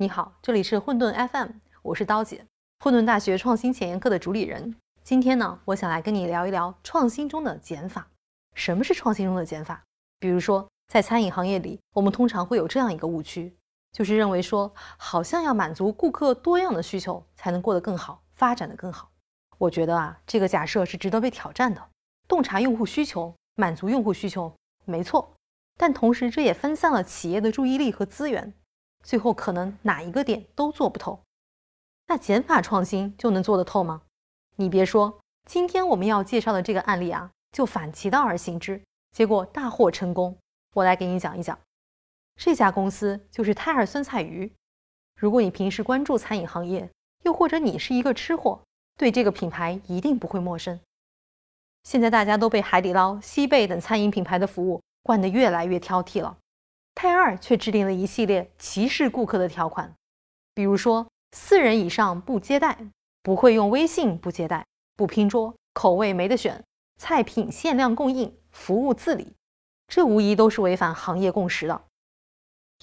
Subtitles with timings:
[0.00, 1.48] 你好，这里是混沌 FM，
[1.82, 2.46] 我是刀姐，
[2.78, 4.74] 混沌大学创新前沿课的主理人。
[5.04, 8.08] 今天呢，我想来跟你聊一聊创新中的减法。
[8.54, 9.84] 什么是创新中的减法？
[10.18, 13.54] 比如说，在餐饮行业里，我们通常会有这样一个误区，
[13.92, 19.10] 就是认为说，好像要满足顾客多样的需求，才能过得更好，发展的更好。
[19.58, 21.88] 我觉得啊，这个假设是值得被挑战的。
[22.26, 24.50] 洞察用户需求，满足用户需求，
[24.86, 25.34] 没错，
[25.76, 28.54] 但同时这也分散了企业的注意力和资源。
[29.02, 31.20] 最后可能哪一个点都做不透，
[32.06, 34.02] 那减法创新就能做得透吗？
[34.56, 38.82] 你别说，今天我们要介绍的这个案例啊，就反其道而行之，
[39.12, 40.36] 结果大获成功。
[40.74, 41.58] 我来给你讲一讲，
[42.36, 44.52] 这家公司就是泰尔酸菜鱼。
[45.16, 46.88] 如果你平时关注餐饮行业，
[47.24, 48.62] 又或者你是一个吃货，
[48.96, 50.78] 对这个品牌一定不会陌生。
[51.84, 56.36] 现在大家都被海底捞、西贝等餐饮品牌的服务惯得越来越挑剔了。
[57.02, 59.94] 泰二却制定了一系列歧视顾客的条款，
[60.54, 62.76] 比如说四人以上不接待，
[63.22, 66.62] 不会用微信不接待，不拼桌，口味没得选，
[66.98, 69.32] 菜品限量供应，服务自理，
[69.88, 71.84] 这无疑都是违反行业共识的。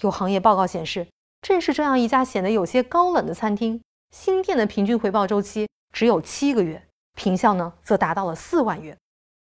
[0.02, 1.06] 有行业报告显示，
[1.40, 8.98] 正是这样一家显得有些高冷的餐厅，新店的平均回报周期只有七个月，平效呢则达到了四万元，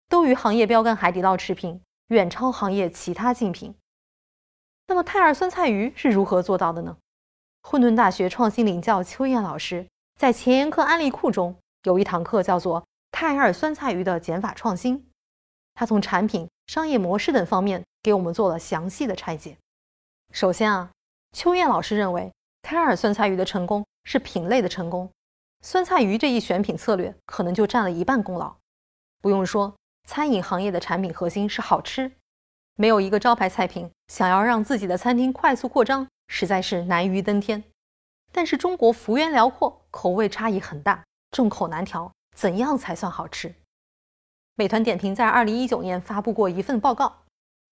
[0.09, 3.75] 都与行业标杆海底捞持平，远超行业其他竞品。
[4.87, 6.97] 那么泰尔酸菜鱼是如何做到的呢？
[7.63, 15.09] 混沌大学创新领教邱燕老师在前沿课案例库中有一堂课叫做泰尔酸菜鱼的减法创新，
[15.75, 19.57] 他从产品、商业模式等方面给我们做了详细的拆解。
[20.33, 20.91] 首先啊，
[21.33, 25.11] 邱燕老师认为泰尔酸菜鱼的成功是品类的成功，
[25.62, 28.55] 酸菜鱼这一选品策略可能就占了一半功劳。
[29.23, 29.75] 不用说，
[30.07, 32.12] 餐饮行业的产品核心是好吃。
[32.77, 37.62] 没有一个招牌菜品，想要让自己的餐厅快速扩张，实在是难于登天。
[38.32, 43.54] 但是中国幅员辽阔，口味差异很大，众口难调，怎样才算好吃？
[44.56, 47.22] 美团点评在二零一九年发布过一份报告，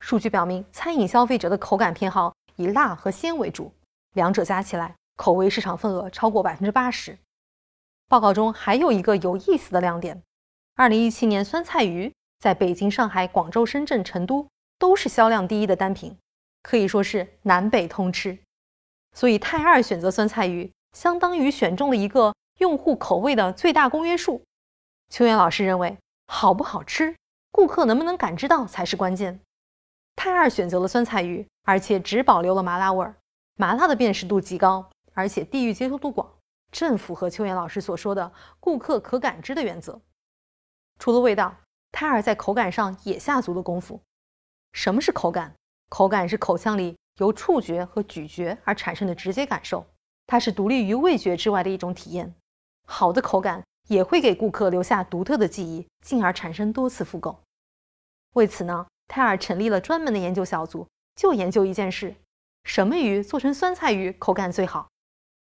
[0.00, 3.72] 数据表明，餐饮消费者的口感偏好以辣和鲜为主，
[4.14, 7.18] 两者加起来，口味市场份额超过百分之八十。
[8.08, 10.22] 报告中还有一个有意思的亮点：
[10.76, 14.46] 二零一七年酸菜鱼在北京、上海、广州、深圳、成都。
[14.82, 16.18] 都是销量第一的单品，
[16.60, 18.36] 可以说是南北通吃。
[19.12, 24.42] 所以泰二选择酸菜鱼，相当于选中了一个用户口味的最大公约数。
[25.08, 27.14] 秋元老师认为，好不好吃，
[27.52, 29.38] 顾客能不能感知到才是关键。
[30.16, 33.14] 泰二选择了酸菜鱼，而且只保留了麻辣味儿，
[33.54, 36.28] 麻辣的辨识度极高，而且地域接受度广，
[36.72, 40.00] 正符合秋元老师所说的顾客可感知的原则。
[40.98, 41.54] 除了味道，
[41.92, 44.00] 泰二在口感上也下足了功夫。
[44.72, 45.54] 什么是口感？
[45.88, 49.86] 口感是口腔里由触觉和咀嚼而产生的直接感受，
[50.26, 52.34] 它是独立于味觉之外的一种体验。
[52.86, 57.38] 好的口感也会给顾客留下独特的记忆，进而产生多次复购。
[58.32, 62.14] 为此呢，泰尔成立了专门的研究小组，就研究一件事：
[62.64, 64.88] 什么鱼做成酸菜鱼口感最好？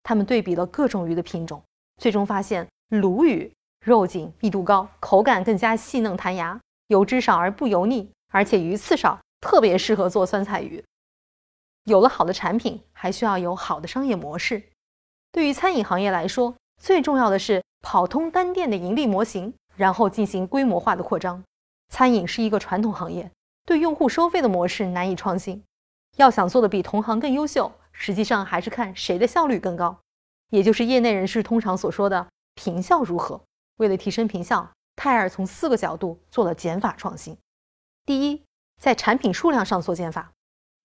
[0.04, 1.64] 他们对比了各种鱼的品种，
[1.98, 3.52] 最终发现鲈鱼
[3.84, 8.12] 肉紧、密度高，口感更加细嫩弹牙，油脂少而不油腻。
[8.36, 10.84] 而且鱼刺少，特别适合做酸菜鱼。
[11.86, 14.62] 有了好的产品，还需要有好的商业模式。
[15.32, 21.42] 对于餐饮行业来说，最重要的是跑通单店的盈利模型，然后进行规模化的扩张。
[21.88, 23.32] 餐饮是一个传统行业，
[23.66, 25.64] 对用户收费的模式难以创新。
[26.18, 29.98] 要想做的比同行更优秀，实际上还是看谁的效率更高，
[30.50, 33.42] 也就是业内人士通常所说的平效如何。
[33.78, 37.38] 为了提升平效，泰尔从四个角度做了减法创新。
[38.06, 38.46] 第一，
[38.80, 40.32] 在产品数量上做减法。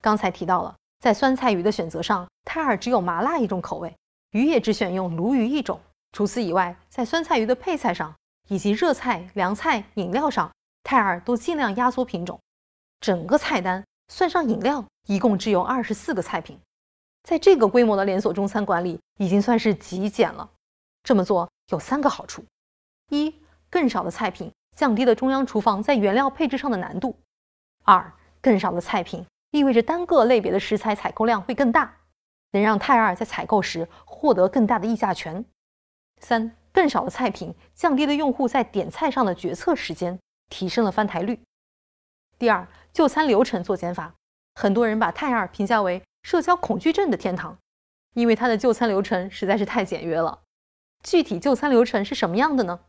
[0.01, 3.95] 刚才提到了，在酸菜鱼的选择上，泰尔只有麻辣一种口味，
[4.31, 5.79] 鱼也只选用鲈鱼一种。
[6.13, 8.15] 除此以外，在酸菜鱼的配菜上，
[8.49, 10.51] 以及热菜、凉菜、饮料上，
[10.83, 12.41] 泰尔都尽量压缩品种。
[13.03, 16.59] 整个菜单算上饮料，一共只有二十四个菜品。
[17.25, 20.51] 在这个规模的连锁中餐馆里，已经算是极简了。
[21.03, 22.43] 这么做有三个好处：
[23.11, 23.35] 一，
[23.69, 24.51] 更少的菜品。
[24.81, 27.15] 降低了中央厨房在原料配置上的难度。
[27.85, 31.99] 二，更少的菜品意味着单个类别的食材采购量会更大，
[32.53, 35.45] 能让泰二在采购时获得更大的议价权。
[36.23, 40.19] 三，更少的菜品降低了用户在点菜上的决策时间，
[40.49, 41.39] 提升了翻台率。
[42.39, 44.15] 第二，就餐流程做减法。
[44.55, 47.59] 很多人把泰二评价为社交恐惧症的天堂，
[48.15, 50.41] 因为它的就餐流程实在是太简约了。
[51.03, 52.81] 具体就餐流程是什么样的呢？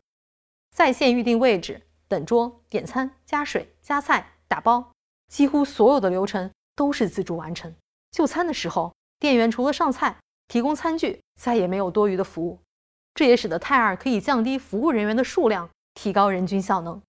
[0.74, 4.92] 在线预定位置、等桌、点餐、加水、加菜、打包，
[5.28, 7.74] 几乎所有的流程都是自助完成。
[8.10, 10.16] 就餐的时候，店员除了上菜，
[10.48, 12.58] 提供餐具，再也没有多余的服务。
[13.14, 17.00] 这也使得泰尔可以降低服务人员的数量，提高人均效能。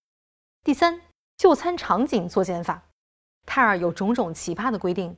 [0.63, 1.01] 第三，
[1.37, 2.83] 就餐场景做减法。
[3.45, 5.17] 泰尔有种种奇葩的规定：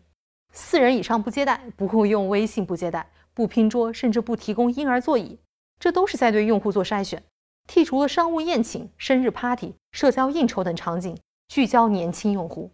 [0.53, 5.39] 四人以上不接待，不会用微信不接待，不拼桌，甚至不提供婴儿座椅。
[5.79, 7.23] 这都是在对用户做筛选，
[7.67, 11.17] 剔除了商务宴请、生日 party、社交应酬等场景，
[11.47, 12.71] 聚焦年轻用户。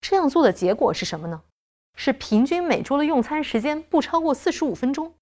[0.00, 1.42] 这样做的结果是什么呢？
[1.96, 5.12] 是平均每桌的用餐时间不超过四十五分钟，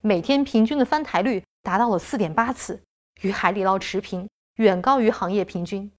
[0.00, 2.82] 每天平均的翻台率达到了四点八次，
[3.20, 4.26] 与海底捞持平，
[4.56, 5.92] 远高于行业平均。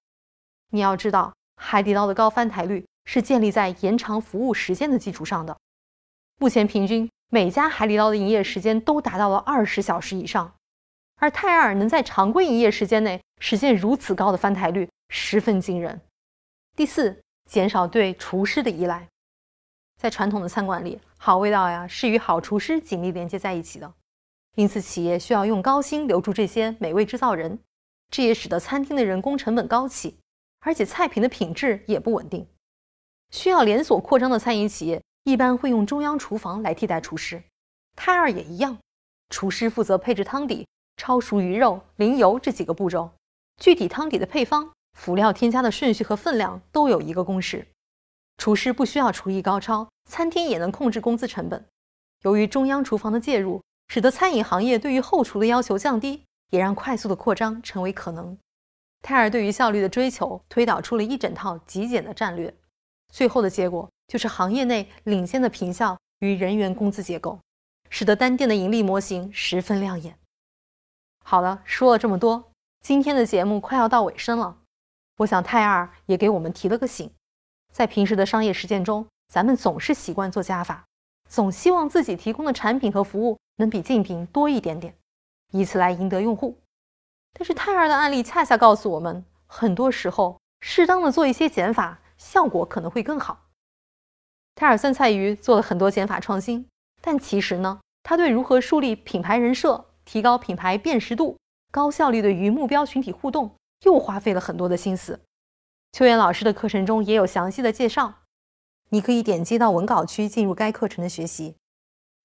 [0.71, 5.55] 你要知道，海底捞的高翻台率是建立在延长服务时间的基础上的。
[6.39, 10.55] 目前平均每家海底捞的营业时间都达到了二十小时以上，
[11.19, 16.01] 而泰尔能在常规营业时间内实现如此高的翻台率，十分惊人。
[16.75, 19.07] 第四，减少对厨师的依赖。
[19.99, 23.93] 在传统的餐馆里，好味道呀是与好厨师紧密连接在一起的，
[24.55, 27.59] 因此企业需要用高薪留住这些美味制造人，
[28.09, 30.17] 这也使得餐厅的人工成本高企，
[30.59, 32.45] 而且菜品的品质也不稳定。
[33.31, 37.41] 需要连锁扩张的餐饮企业一般会用中央厨房来替代厨师，
[37.95, 38.77] 泰尔也一样，
[39.29, 40.67] 厨师负责配置汤底、
[40.97, 43.11] 焯熟鱼肉、淋油这几个步骤，
[43.57, 47.67] 具体汤底的配方、辅料添加的顺序和分量都有一个公式。
[48.37, 51.65] 厨师不需要厨艺高超，餐厅也能控制工资成本。
[52.23, 58.37] 由于中央厨房的介入，使得餐饮行业对于后厨的要求降低，也让快速的扩张成为可能。
[59.01, 62.53] 泰尔对于效率的追求，推导出了一整套极简的战略，
[63.11, 67.37] 最后的结果就是行业内领先的品效与人员工资结构，
[67.89, 70.17] 使得单店的盈利模型十分亮眼。
[71.25, 74.57] 好了，说了这么多，今天的节目快要到尾声了，
[75.17, 77.09] 我想泰尔也给我们提了个醒。
[77.71, 80.83] 在平时的商业实践中，咱们总是习惯做加法，
[81.29, 84.93] 总希望自己提供的产品和服务能比竞品多一点点，
[85.51, 86.59] 以此来赢得用户。
[87.31, 93.45] 但是泰尔的案例恰恰告诉我们，很多时候适当的做一些减法，效果可能会更好。
[94.55, 96.67] 泰尔酸菜鱼做了很多减法创新，
[97.01, 101.37] 但其实呢，他对如何树立品牌人设、提高品牌辨识度、
[101.71, 103.55] 高效率的与目标群体互动，
[103.85, 105.19] 又花费了很多的心思。
[105.91, 108.13] 秋妍老师的课程中也有详细的介绍，
[108.89, 111.55] 你可以点击到文稿区进入该课程的学习，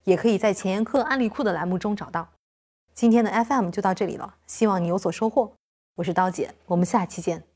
[0.04, 2.28] 也可以在前沿课案例库的栏目中找到。
[2.94, 5.54] 今天的 FM 就到这里了，希望你有所收获。
[5.96, 7.47] 我是刀姐，我们下期见。